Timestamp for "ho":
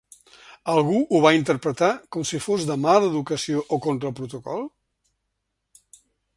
1.03-1.19